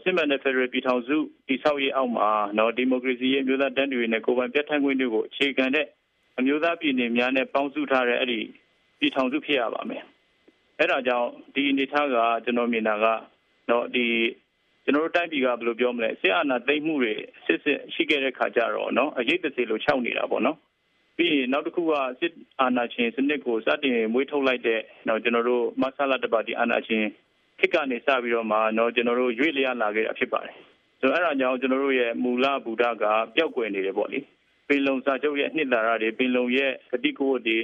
[0.03, 1.17] စစ်မှန်တဲ့ဖက်ဒရယ်ပြည်ထောင်စု
[1.49, 5.87] တည်ဆောက်ရေးအောက်မှာနော်ဒီမိုကရေစီရဲ့မျိုးသားတန်းတူရေးနဲ့ကိုပိုင်ပြထမ်းခွင့်တွေကိုအခြေခံတဲ့
[6.39, 8.41] အမျိုးသားပြည်နယ်များနဲ့ပေါင်းစုထားတဲ့အဲ့ဒီ
[8.99, 10.03] ပြည်ထောင်စုဖြစ်ရပါမယ်
[10.79, 13.07] အဲ့ဒါကြောင့်ဒီအနေထားကကျွန်တော်မြင်တာက
[13.71, 14.07] နော်ဒီ
[14.85, 17.15] ကျွန်တော်တို့တိုင်းပြည်ကဘယ်လိုပြောမလဲစစ်အာဏာသိမ်းမှုတွေ
[17.47, 20.57] စစ်စစ်ရှိခဲ့တဲ့ခါကျတော့နော်အရေးတစေလိုခြောက်နေတာပေါ့နော်
[21.17, 27.05] ပြီးရင်နောက်တစ်ခုကစစ်အာဏာရှင်စနစ်ကိုစတင်မွေးထုတ်လိုက်တဲ့နော်ကျွန်တော်တို့မဆလာတပါတီအာဏာရှင်
[27.59, 30.55] ခေတ်ကနေစပြီးတော့မှနော်ကျွန်တော်တို့ရွေ့လျားလာခဲ့တာဖြစ်ပါတယ်
[31.01, 33.05] ဆိုတော့အဲ့ဒါကြောင့်ကျွန်တော်တို့ရဲ့မူလဗုဒ္ဓက
[33.35, 34.21] ပျောက်ကွယ်နေတယ်ပေါ့လေ
[34.69, 37.59] ပင်လုံစာချုပ်ရဲ့နှစ်သာရတွေပင်လုံရဲ့ကတိကဝတ်တွေ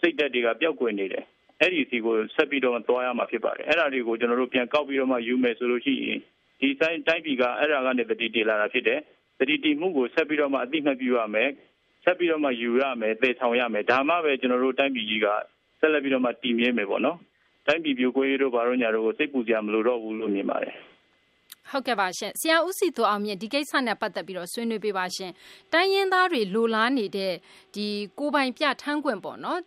[0.00, 1.24] စိတ်ဓာတ်တွေကပျောက်ကွယ်နေတယ်
[1.60, 6.18] အဲ့ဒီစီကိုဆက်ပြီးတော့သွားရမှာဖြစ်ပါတယ်အဲ့ဒါတွေကိုကျွန်တော်တို့ပြန်ကောက်ပြီးတော့မှယူမယ်ဆိုလို့ရှိရင်
[6.60, 9.00] ဒီတိုင်းတိုင်းပြည်ကအဲ့ဒါကနေတတိတည်လာတာဖြစ်တယ်
[9.38, 11.48] တတိတည်မှုကိုဆက်ပြီးတော့မှအသိမှတ်ပြုရမယ်
[12.04, 15.26] ဆက်ပြီးတော့မှယူရမယ်သေဆောင်ရမယ်ဒါမှပဲကျွန်တော်တို့တိုင်းပြည်ကြီးက
[15.80, 17.18] ဆက်လက်ပြီးတော့မှတည်မြဲမယ်ပေါ့နော်
[17.66, 20.74] တိုင်းပြည်ပြိုကွဲရေးတို့ဘာလို့ညာတို့ကိုစိတ်ပူကြမလို့တော့ဘူးလို့မြင်ပါတယ်
[21.70, 25.32] ဟုတ်ကဲ့ပါရှင်ဆရာဦးစီသူအောင်မြင့်ဒီကိစ္စနဲ့ပတ်သက်ပြီးတော့ဆွေးနွေးပေးပါရှင်
[25.72, 27.32] တိုင်းရင်းသားတွေလိုလားနေတဲ့
[27.74, 27.86] ဒီ
[28.18, 29.60] ကိုပိုင်ပြထမ်းခွင့်ပေါ့နော်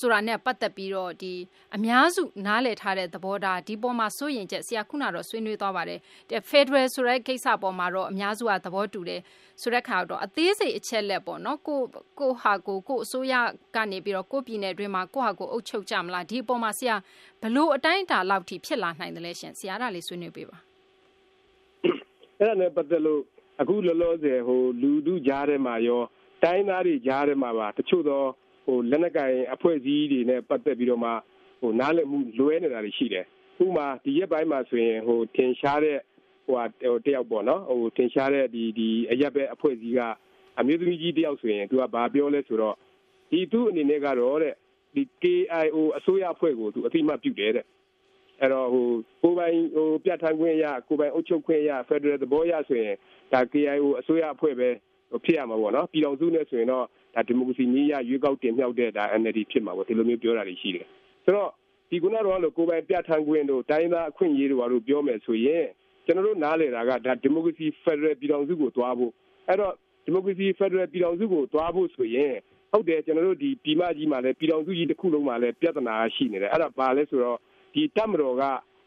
[0.00, 1.32] ဆိုတာနဲ့ပတ်သက်ပြီးတော့ဒီ
[1.76, 6.00] အများစုနားလည်ထားတဲ့သဘောထားဒီပေါ်မှာစိုးရင်ချက်ဆရာခုနတော့ဆွေးနွေးသွားပါတယ်
[6.30, 9.20] တဲ့ Federal ဆိုတဲ့ကိစ္စပေါ်မှာတော့အများစုကသဘောတူတယ်
[9.62, 11.80] ဆိုတဲ့ခါတော့အသေးစိတ်အချက်လက်ပေါ့နော်ကို
[12.20, 13.34] ကိုဟာကိုကိုအစိုးရ
[13.76, 16.96] ကနေပြီးတော့ကိုပြည်နယ်အတွင်းမှာကိုဟာကိုအုပ်ချုပ်ကြမလားဒီအပေါ်မှာဆရာ
[17.42, 20.73] ဘလို့အတိုင်းအတာလောက်ထိဖြစ်လာနိုင်တယ်လဲရှင်ဆရာကလေးဆွေးနွေးပေးပါ
[22.44, 23.22] အဲ့ဒါနဲ့ပတ်သက်လို့
[23.60, 26.02] အခုလောလောဆယ်ဟိုလူဒုကြားထဲမှာရော
[26.42, 28.22] တိုင်းသားတွေကြားထဲမှာပါတချို့သော
[28.66, 31.10] ဟိုလက်နက်ကင်အဖွဲ့အစည်းတွေနဲ့ပတ်သက်ပြီးတော့မှ
[31.60, 33.24] ဟိုနားလည်မှုလွဲနေတာတွေရှိတယ်
[33.64, 35.98] ဥပမာဒီရက်ပိုင်းမှာဆိုရင်ဟိုထင်ရှားတဲ့
[36.46, 40.00] ဟိုဟိုတယောက်ပေါ့နော်ဟိုထင်ရှားတဲ့ဒီဒီအရက်ပဲအဖွဲ့အစည်းက
[40.58, 42.76] အမျိုးသမီးကြီးတယောက်ဆိုရင်သူကဘာပြောလဲဆိုတော့
[43.30, 44.54] ဒီသူ့အနေနဲ့ကတော့တဲ့
[44.94, 47.66] ဒီ KIO အစိုးရအဖွဲ့ကိုသူအသိမှတ်ပြုတယ်တဲ့
[48.40, 48.86] အဲ့တော့ဟို
[49.22, 52.94] ကိုပိုင်ဟိုပြဋ္ဌာန်းခွင့်ရကိုပိုင်အုပ်ချုပ်ခွင့်ရ Federal သဘောရဆိုရင်
[53.32, 54.68] ဒါ KIO အစိုးရအဖွဲ့ပဲ
[55.24, 60.86] ဖြစ်ရမှာပေါ့နော်ပြည်တော်စုနဲ့ဆိုရင်တော့ဒါဒီမိုကရေစီနည်းရရွေးကောက်တင်မြှောက်တဲ့ဒါ NLD ဖြစ်မှာပေါ့ဒီလိုမျိုးပြောတာတွေရှိတယ်
[61.24, 61.50] ဆိုတော့
[61.90, 65.66] ဒီကုနာတော့လို့ကိုပိုင်ပြဋ္ဌာန်းခွင့်တို့တိုင်းသားအခွင့်အရေးတို့ဘာလို့ပြောမယ်ဆိုရင်
[66.04, 69.12] ကျွန်တော်တို့နားလည်တာကဒါဒီမိုကရေစီ Federal ပြည်တော်စုကိုတွားဖို့
[69.48, 69.72] အဲ့တော့
[70.04, 72.34] ဒီမိုကရေစီ Federal ပြည်တော်စုကိုတွားဖို့ဆိုရင်
[72.72, 77.38] ဟုတ်တယ်ကျွန်တော်တို့ဒီပြည်မကြီးမှာလည်းပြည်တော်စုကြီးတစ်ခုလုံးမှာလည်းပြဿနာရှိနေတယ်အဲ့ဒါဘာလဲဆိုတော့
[77.74, 78.42] ဒီတပ်မတော်က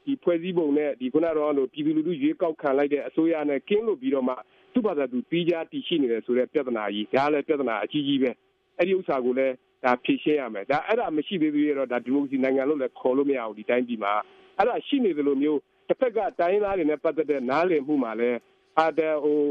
[0.06, 4.36] ဒီဖွဲ့စည်းပုံနဲ့ဒီခုနကတော့လို့ပြည်သူလူထုရွေးကောက်ခံလိုက်တဲ့အစိုးရနဲ့ကင်းလို့ပြီးတော့မှ
[4.74, 8.32] သူ့ဘာသာသူပြီးကြတည်ရှိနေတယ်ဆိုတဲ့ပြဿနာကြီးဒါလည်းပြဿနာအကြီးကြီးပဲ
[8.78, 9.54] အဲ့ဒီဥစ္စာကိုလည်း
[9.84, 14.14] ဒါဖြေရှင်းရမယ်ဒါအဲ့ဒါမရှိသေးသေးရတော့ဒါဒီမိုကရေစီနိုင်ငံလို့လည်းခေါ်လို့မရဘူးဒီတိုင်းပြည်မှာ
[14.58, 18.38] အဲ့ဒါရှိနေသလိုမျိုးတစ်ဖက်ကတိုင်းသားတွေနဲ့ပတ်သက်တဲ့နားလည်မှုမှာလည်း
[18.80, 19.42] အာတဲ့ဟို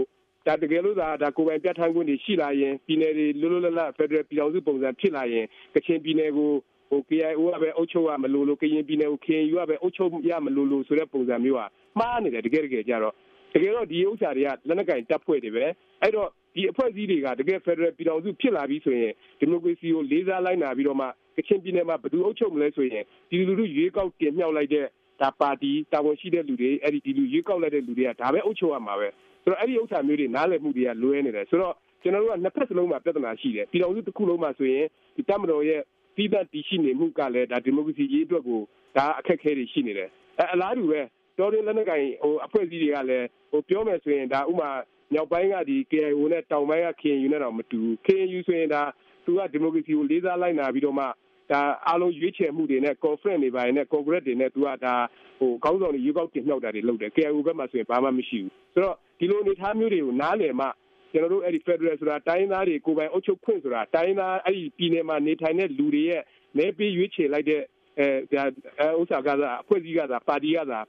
[0.46, 6.50] ဒါတကယ်လို့ဒါဒါကိုယ်ပိုင်ပြဋ္ဌာန်းခွင့်တွေရှိလာရင်ပြည်နယ်တွေလွတ်လွတ်လပ်လပ်ဖက်ဒရယ်ပြည်ထောင်စုပုံစံဖြစ်လာရင်ကချင်ပြည်နယ်ကို
[6.90, 11.62] ဟို KIO ကပဲအုပ်ချုပ်ရမလို့လို့ကရင်ပြည်နယ်ကို KNU ကပဲအုပ်ချုပ်ရမလို့လို့ဆိုတဲ့ပုံစံမျိုးက
[11.98, 13.14] မှားနေတယ်တကယ်တကယ်ကြတော့
[13.54, 15.64] တကယ်တော့ဒီဥစ္စာတွေကလက်နက်ကင်တပ်ဖွဲ့တွေပဲ
[16.02, 24.86] အဲ့တော့ဒီအဖွဲ့အစည်းတွေကတကယ်ဖက်ဒရယ်ပြည်ထောင်စုဖြစ်လာပြီဆိုရင်ဒီမိုကရေစီကိုလေးစားလိုက်နာပြီးတော့မှကချင်ပြည်နယ်မှာဘယ်သူအုပ်ချုပ်မလဲဆိုရင်ဒီလူလူရွေးကောက်တင်မြှောက်လိုက်တဲ့
[25.20, 29.08] ဒါပါတီတာဝန်ရှိတဲ့လူတွေအဲ့ဒီဒီလူရွေးကောက်လိုက်တဲ့လူတွေကဒါပဲအုပ်ချုပ်ရမှာပဲ
[29.42, 34.84] ဆိုတော့အဲ့ဒီဥစ္စာမျိုးတွေနားလည်မှုတွေကလွဲနေတယ်ဆိုတော့ကျွန်တော်တို့ကနှစ်ဖက်စလုံးမှာပြဿနာရှိတယ်ပြည်တော်စုတစ်ခုလုံးမှာဆိုရင်
[35.16, 35.80] ဒီတမတော်ရဲ့
[36.16, 38.60] ပြီးသက်တည်ရှိနေမှုကလည်းဒါဒီမိုကရေစီရေးအတွက်ကို
[38.96, 41.00] ဒါအခက်အခဲတွေရှိနေတယ်အဲအလားတူပဲ
[41.38, 44.70] တော်ရင်လက်နက်ကင်ဟိုအဖွဲ့အစည်းတွေကလည်းဟိုပြောမယ်ဆိုရင်ဒါဥမာ
[45.12, 48.82] မြောက်ပိုင်းကဒီ KIO နဲ့တောင်ပိုင်းက KNU နဲ့တော့မတူဘူး KNU ဆိုရင်ဒါ
[49.24, 51.04] သူကဒီမိုကရေစီကိုလေးစားလိုက်နာပြီးတော့မှ
[51.50, 54.94] ဒါအားလုံးရွေးချယ်မှုတွေနဲ့ conference တွေပိုင်းနဲ့ congress တွေနဲ့သူကဒါ
[55.38, 60.66] ဟိုခေါင်းဆောင်တွေရွေးကောက်တင်မြှောက်တာတွေလုပ်တယ် KIO ဘက်မှာဆိုရင်ဘာမှမရှိဘူးဆိုတော့ဒီလိုအနေထားမျိုးတွေကိုနားလည်မှ
[61.12, 66.22] ကျွန်တော်တို့အဲ့ဒီ Federal ဆိုတာတိုင်းသားတွေကိုယ်ပိုင်အုပ်ချုပ်ခွင့်ဆိုတာတိုင်းသားအဲ့ဒီပြည်နယ်မှာနေထိုင်တဲ့လူတွေရဲ့
[66.56, 67.62] မဲပေးရွေးချယ်လိုက်တဲ့
[67.98, 70.80] အဲဥစ္စာကသာအဖွဲ့အစည်းကသာပါတီကသာ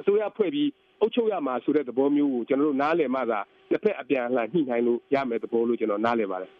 [0.00, 0.68] အစိုးရဖွဲ့ပြီး
[1.00, 6.50] အုပ်ချုပ်ရမှာဆိုတဲ့သဘောမျိုးကိုကျွန်တော်တို့နားလည်မှသာတစ်ဖက်အပြန်အလှန်ညှိနှိုင်းလို့ရမယ်သဘောလို့ကျွန်တော်နားလည်ပါတယ်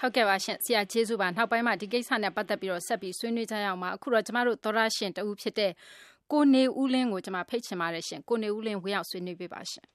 [0.00, 5.72] ဟုတ်ကဲ့ပါရှင်ဆရာကျေးဇူးပါနောက်ပိုင်းမှာဒီကိစ္စနဲ့ပတ်သက်ပြီးတော့ဆက်ပြီးဆွေးနွေးကြရအောင်ပါအခုတော့ကျမတို့သောရရှင်တူဖြစ်တဲ့
[6.32, 9.86] ကိုနေဦးလင်းကိုကျွန်မဖိတ်ချင်ပါတယ်ရှင်ကိုနေဦးလင်းဝေရောက်ဆွေးနွေးပေးပါရှင်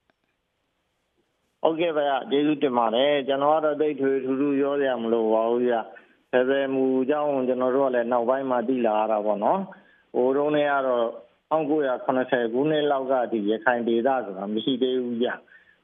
[1.61, 5.81] ဟုတ်ကဲ့ဗျာကျေးဇူးတင်ပါတယ်ကျွန်တော်ကတော့တိတ်ထွေထူးထူးရောရမလို့ပါဘူးဗျာ
[6.31, 9.59] ဆယ်ဆယ်မူကြောင်းကျွန်တော်တို့ကလည်းနောက်ပိုင်းမှသိလာရတာပေါ့နော်
[10.15, 11.05] ဟိုတုန်းကတော့
[11.51, 15.33] 1980ခုနှစ်လောက်ကဒီရခိုင်ဒေသဆိုတာမရှိသေးဘူးဗျာ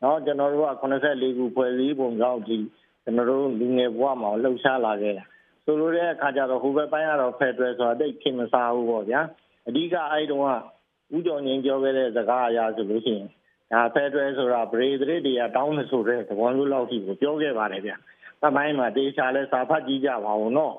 [0.04, 2.58] နော်ကျွန်တော်တို့က84ခုဖွဲ့စည်းပုံကြောင်းဒီ
[3.04, 5.26] ကျွန်တော်တို့လူငယ်ဘဝမှာလှုပ်ရှားလာခဲ့တာ
[5.66, 9.22] ဆိုလိုတဲ့အခါကျတော့ဟိုဘက်ပိုင်းကတော့ဖက်ဒရယ်ဆိုတာတိတ်ခင်မစားဘူးပေါ့ဗျာ
[9.68, 13.30] အဓိကအဲ့တုန်းကဥကြုံရင်ပြောခဲ့တဲ့စကားအရာဆိုလို့ရှိရင်
[13.74, 17.96] ဒါဖက်ဒရယ်ဆိုတာဗရေဒရစ်တွေကတောင်းနေဆိုတဲ့သဘောမျိုးလောက်ထိကိုပြောခဲ့ပါတယ်ဗျာ
[18.42, 20.76] တမိုင်းမှာတေချာလဲစာဖတ်ကြည့်ကြပါဦးနော်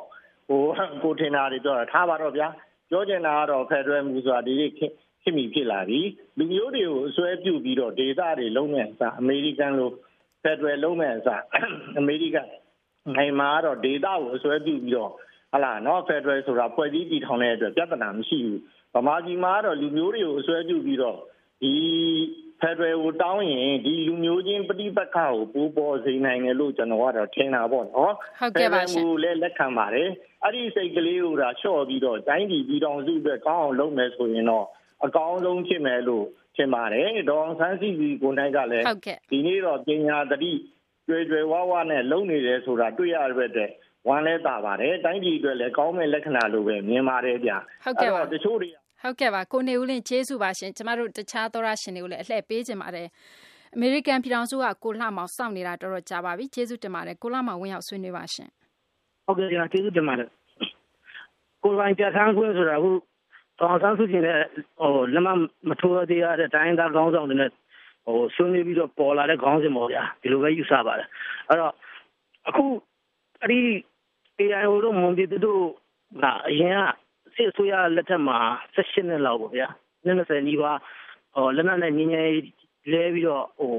[0.49, 0.63] ဟို
[1.03, 2.49] ကိုထင်တာတွေပြောတာထားပါတော့ဗျာ
[2.91, 4.81] ပြောချင်တာကတော့ဖက်ဒရယ်မူဆိုတာဒီခ
[5.29, 6.01] င်မိဖြစ်လာပြီ
[6.39, 9.91] လူမျိုးတွေကိုအစွဲပြုပြီးတော့ဒေသတွေလုံးမဲ့အစားအမေရိကန်လို
[10.43, 11.43] ဖက်ဒရယ်လုံးမဲ့အစား
[11.99, 12.49] အမေရိကန်
[13.17, 15.11] နိုင်မှာတော့ဒေသကိုအစွဲပြုပြီးတော့
[15.53, 18.61] ဟလာနော်ဖက်ဒရယ်ဆိုတာဖွဲ့စည်းတည်ထောင်တဲ့အတွက်ပြဿနာမရှိဘူး
[18.95, 21.19] ဗမာပြည်မှာတော့လူမျိုးတွေကိုအစွဲပြုပြီးတော့
[21.63, 21.73] ဒီ
[22.65, 30.09] ဖက်ဒရယ်ကိုတောင်းရင်ဒီလူမျိုးချင်းပဋိပက္ခကိုပိုးပေါ်စေနိုင်တယ်လို့ကျွန်တော်ကတော့ထင်တာပေါ့နော်ဟုတ်ကဲ့ပါရှင်။လည်းလက်ခံပါတယ်။
[30.43, 34.67] အဲ့ဒီစိတ်ကလေးကိုဒါလျှော့ပြီးတော့တိုင်းပြည်ပြည်တော်စုအတွက်ကောင်းအောင်လုပ်မယ်ဆိုရင်တော့
[35.05, 38.85] အကောင်းဆုံးဖြစ်မယ်လို့ထင်ပါတယ်ဒေါအောင်ဆန်းစုကြည်ကိုနိုင်ကလည်း
[39.31, 40.53] ဒီနေ့တော့ပညာတတိ
[41.07, 43.71] ကျွယ်ကျွယ်ဝဝနဲ့လုံနေတယ်ဆိုတာတွေ့ရတဲ့
[44.09, 47.53] ဝမ်းလဲတာပါတယ်တိုင်းပြည်အတွက်လည်းကောင်းမဲ့လက္ခဏာလိုပဲမြင်ပါတယ်ဗျ
[47.85, 48.69] ဟုတ်ကဲ့ပါတချို့တွေ
[49.05, 53.09] ဟုတ်ကဲ့ပါကိုနေဦးလင်းကျေးဇူးပါရှင်ကျမတို့တခြားသောရရှင်တွေကိုလည်းအလှည့်ပေးခြင်းပါတယ်
[53.75, 58.49] အမေရိကန်ပြည်ထောင်စုကကိုလှမောင်စောင့်နေတာတော်တော်ကြာပါပြီကျေးဇူးတင်ပါတယ်ကိုလှမောင်ဝင်ရောက်ဆွေးနွေးပါရှင်
[59.27, 60.29] ဟုတ်ကဲ့ကျေးဇူးတင်ပါတယ်
[61.63, 62.91] ကိုယ်ပိုင်ပြဋ္ဌာန်းခွင့်ဆိုတာအခု
[63.59, 64.41] တောင်ဆန်းစုကြည်နဲ့
[64.81, 65.29] ဟိုလက်မ
[65.69, 67.51] မထိုးသေးရတဲ့တိုင်းသားခေါင်းဆောင်တွေနဲ့
[68.07, 71.09] ဟိုဆွေးနွေးပြီးတော့ပေါ်လာတဲ့ခေါင်းစဉ်ပေါ့ဗျာဒီလိုပဲယူဆပါတယ်
[71.49, 71.73] အဲ့တော့
[72.49, 72.65] အခု
[73.41, 73.61] အဲ့ဒီ
[74.39, 75.63] AIO တို့မွန်ပြည်တို့
[76.23, 77.04] ကအရင်က
[77.37, 78.39] စစ်ဆိုရလက်ထက်မှာ
[78.75, 79.69] 16နှစ်လောက်ပေါ့ဗျာ
[80.07, 80.79] 20နီးပါး
[81.35, 82.29] ဟိုလက်နက်နဲ့ငင်းငယ်
[82.93, 83.75] လဲပြီးတော့ဟို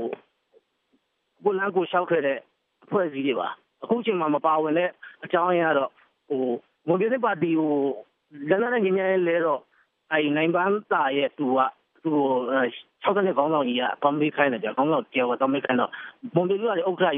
[1.44, 2.39] ကိုလန်းကိုရှောက်ခဲ့တဲ့
[2.84, 3.50] အဖွဲ့အစည်းတွေပါ
[3.84, 4.89] အခုချိန်မှာမပါဝင်တဲ့
[5.24, 5.91] အကြောင်းအရာတော့
[6.30, 6.44] ဟို
[6.88, 7.74] မွန်ပြည်သစ်ပါတီကို
[8.50, 9.62] လက်နက်နဲ့ငင်းငယ်လဲတော့
[10.12, 11.60] အဲ့နိုင်ပန်းတာရဲ့သူက
[12.04, 12.13] သူ
[13.04, 15.91] 60နှစ်ခေါင်းဆောင်ကြီးကကောင်းမေးခိုင်းတယ်ကြာခေါင်းဆောင်ကျော်ကကောင်းမေးခိုင်းတော့
[16.36, 17.15] မွန်ပြည်ကလည်းဥက္ကဋ္ဌ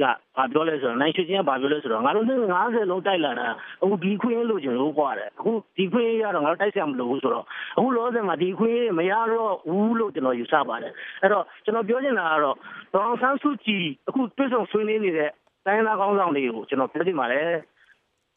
[0.00, 0.02] က
[0.36, 3.48] ဘာပြောလဲဆိုတော့နိုင်ရွှေချင်းကဘာပြောလဲဆိုတော့ငါတို့နှစ်50လုံးတိုက်လာတာ
[3.82, 7.44] အခုဒီခွင့်လို့ကျင်လို့ကွာတယ်အခုဒီခွင့်ရတော့ငါတို့တိုက်ဆရာမလိုဘူးဆိုတော့
[7.76, 12.56] အခုလောဆယ်မှာဒီခွင့်မရတော့ဘူးလို့ကျွန်တော်ယူဆပါတယ်အဲ့တော့ကျွန်တော်ပြောချင်တာကတော့
[12.92, 15.30] ဒေါအောင်ဆန်းစုကြည်အခုတွေ့ဆုံဆွေးနွေးနေတဲ့
[15.66, 17.48] တိုင်းသားကောင်းဆောင်တွေကိုကျွန်တော်ပြောချင်ပါတယ်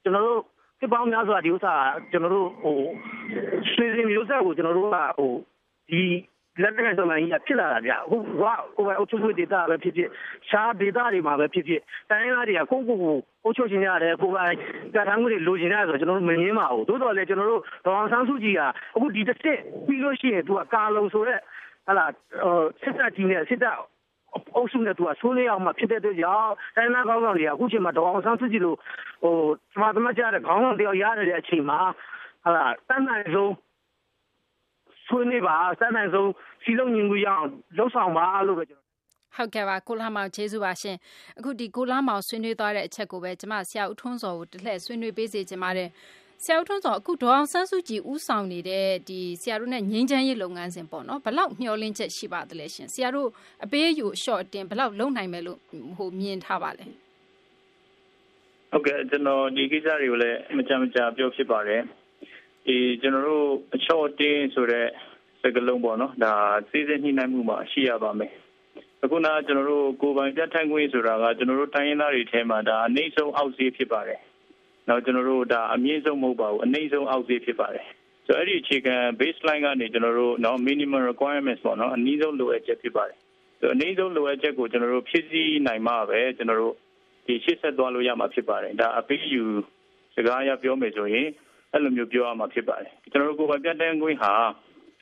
[0.03, 0.41] ကျွန်တော်တို့
[0.79, 1.73] စစ်ပေါင်းများစွာဒီဥစ္စာ
[2.11, 2.79] ကျွန်တော်တို့ဟို
[3.73, 5.31] ဆွေးနွေးမျိုးဆက်ကိုကျွန်တော်တို့ကဟို
[5.89, 6.03] ဒီ
[6.61, 8.21] လက်တက်ကဆိုမှကြီးဖြစ်လာတာဗျအခုက
[8.75, 10.09] ဟိုပဲအုပ်ချုပ်ဒေတာပဲဖြစ်ဖြစ်
[10.49, 14.39] ရှားဒေတာတွေမှာပဲဖြစ်ဖြစ်တိုင်းသားတွေကကိုကိုကိုအုပ်ချုပ်ရှင်ရတယ်ကိုက
[14.95, 18.61] ကထမ်းမှုတွေလိုချင်ရတယ်ဆိုတော့ကျွန်တော်တို့မငင်းပါဘူးသို့တော်လည်းကျွန်တော်တို့ဒေါအောင်ဆန်းစုကြည်က
[18.95, 21.39] အခုဒီတစ်စစ်ပြီးလို့ရှိရင်သူကကာလုံဆိုတဲ့
[21.87, 22.05] ဟလာ
[35.07, 38.87] စစ်တပ်ကြီးနဲ့စစ်တပ်အုပ်စုနဲ့သူကဆိုးနေအောင်မှဖြစ်တဲ့အတွက်ကြောင့်တိုင်းသားကောင်းဆောင်တွေကအခုချိန်မှာဒေါအောင်ဆန်းစုကြည်လို့ဟိုစမသမကြတဲ့ခေါင်းဆောင်တယောက်ရတဲ့အချိန်မှာဟလာတန်းနိုင်ဆုံးဆွေးနွေးပါစတဲ့နိုင်ဆုံးစီလုံးညီမှုရအောင်လှုပ်ဆောင်ပါလို့ပဲကျွန်တော်
[39.35, 40.97] ဟုတ်ကဲ့ပါကိုလာမောင်ကျေးဇူးပါရှင်
[41.37, 45.89] အခုဒီကိုလာမောင်ဆွေးနွေးသွားတဲ့အချက်ကိုပဲကျမဆရာဦးထွန်းစောကိုတလှည့်ဆွေးနွေးပေးစေချင်ပါတယ်
[46.43, 53.29] ဆရာဦးထွန်းစောအခုဒေါအောင်ဆန်းစုကြည်ဥဆောင်နေတဲ့ဒီဆရာတို့နဲ့ငင်းချမ်းရေးလုပ်ငန်းစဉ်ပေါ့နော်ဘလောက်မျှော်လင့်ချက်ရှိပါသလဲရှင်ဆရာတို့
[53.63, 55.59] အပေးအယူအလျှော့တင်ဘလောက်လုံနိုင်မယ်လို့
[55.97, 56.85] ဟိုမြင်ထားပါလဲ
[58.71, 61.81] ဟုတ်ကဲ့ကျွန်တော်ဒီကိစ္စတွေကိုလည်းမကြမကြာပြောဖြစ်ပါတယ်
[62.67, 64.87] ဒီကျွန်တော်တို့အချော့တင်းဆိုတဲ့
[65.41, 66.33] စကလုံးပေါ့နော်ဒါ
[66.69, 68.31] စီးစိမ်နှိမ့်နိုင်မှုမှာရှိရပါမယ်
[69.03, 74.19] အခုနကျွန်တော်တို့ကိုပိုင်ပြတ်ထိုင်ခွင့်ဆိုတာကကျွန်တော်တို့တိုင်းရင်းသားတွေထဲမှာဒါအနှိမ့်ဆုံးအောက်စီးဖြစ်ပါတယ်
[74.89, 77.85] နောက်ကျွန်တော်တို့ဒါအမြင့်ဆုံးမဟုတ်ပါဘူးအနှိမ့်ဆုံးအောက်စီးဖြစ်ပါတယ်
[78.25, 83.17] ဆိုတော့အဲ့ဒီအခြေခံ baseline ကနေကျွန်တော်တို့နော် minimum requirements ပေါ့နော်အနည်းဆုံးလိုအပ်ချက်ဖြစ်ပါတယ်
[83.59, 86.75] ဆိုတော့အနည်းဆုံးလိုအပ်ချက်ကိုကျွန်တော်တို့ဖြည့်ဆည်းနိုင်မှပဲကျွန်တော်တို့
[87.25, 89.43] ဒီရှေ့ဆက်သွားလို့ရမှာဖြစ်ပါတယ်ဒါအပေးယူ
[90.15, 91.27] စကားအရပြောမယ်ဆိုရင်
[91.71, 94.33] အဲ့လိုမျိုးပြောရမှာဖြစ်ပါတယ်ကျွန်တော်တို့ကိုယ်ပိုင်ပြတ်တန်းခွင့်ဟာ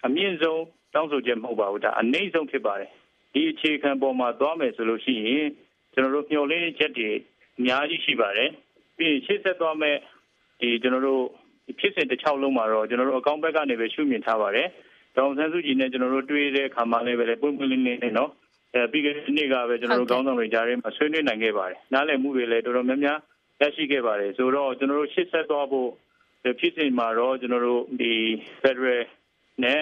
[0.06, 0.62] အမြင့်ဆုံး
[0.94, 2.90] တောင်းဆိုချက်မဟုတ်ပါဘူးဒါအနည်းဆုံးဖြစ်ပါတယ်
[3.34, 5.48] ဒီအခြေခံပေါ်မှာသွားမယ်ဆိုလို့ရှိရင်
[5.94, 7.10] ကျွန်တော်တို့မျှော်လင့်ချက်တွေ
[7.58, 8.50] အများကြီးရှိပါတယ်
[8.98, 9.96] ပြီးရင်ရှေ့ဆက်သွားမဲ့
[10.60, 11.24] ဒီကျွန်တော်တို့
[11.80, 14.68] ဖြစ်စဉ်တစ်ချောင်းလုံးမှာတော့ကျွန်တော်တို့အကောင့်ဘက်ကနေပဲရှုမြင်ထားပါတယ်
[15.16, 18.32] ဒေါအောင်ဆန်းစုကြည်နဲ့ကျွန်တော်တို့တွေ့တဲ့အခါမှာလည်းပဲပွင့်ပွင့်လင်းလင်းနဲ့နော်
[18.74, 23.18] အဲပြီးခဲ့တဲ့နေ့ကပဲကျွန်တော်တို့ကောင်းဆောင်တွေကြားထဲမှာဆွေးနွေးနိုင်ခဲ့ပါတယ်နားလည်မှုတွေလည်းတော်တော်များများ
[23.62, 25.90] ရရှိခဲ့ပါတယ်ဆိုတော့ကျွန်တော်တို့ရှေ့ဆက်သွားဖို့
[26.60, 28.14] ဖြစ်စဉ်မှာတော့ကျွန်တော်တို့ဒီ
[28.62, 29.02] Federal
[29.64, 29.82] နဲ့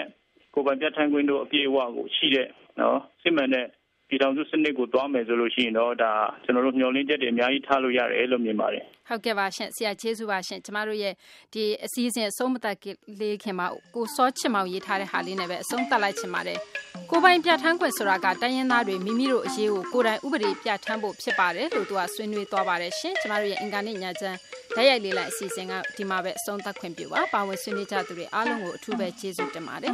[0.53, 2.47] ကိုယ်ပိုင်ပြဋ္ဌာန်းခွင့်တို့အပြည့်အဝကိုရှိတဲ့
[2.79, 3.67] နော်စစ်မှန်တဲ့
[4.13, 6.11] ပြည်ထောင်စုစနစ်ကိုသွားမယ်ဆိုလို့ရှိရင်တော့ဒါ
[6.43, 11.13] ကျွန်တော်တို့မျှော်လင့်ချက်တွေအများကြီးထားလို့ရတယ်လို့မြင်ပါတယ်ဟုတ်ကဲ့ပါရှင်ဆရာကျေးဇူးပါရှင်ကျမတို့ရဲ့
[11.53, 12.77] ဒီအစည်းအဝေးအဆုံးမသတ်
[13.21, 16.59] လေးခင်မှာကိုစောချင်မောင်ရေးထားတဲ့ဟာလေးနဲ့ပဲအဆုံးသတ်လိုက်ချင်ပါတယ်
[17.11, 24.37] ကိုပိုင်ပြဋ္ဌာန်းခွင့်ဆိုတာကတိုင်းရင်းသားတွေမိမိတို့အရေးကိုကိုယ်တိုင်ဥပဒေပြဋ္ဌာန်းဖို့ဖြစ်ပါတယ်လို့သူကဆွေးနွေးသွားပါတယ်ရှင်ကျမတို့ရဲ့အင်္ဂါနေ့ညချမ်း
[24.75, 29.93] ဓာတ်ရိုက်လေးလိုက်အစီအစဉ်ကဒီမှာပဲအဆုံးသတ်ခွင့်ပြုပါပါဝင်ဆွေးနွေးကြသူတွေအားလုံးကိုအထူးပဲကျေးဇူးတင်ပါတယ်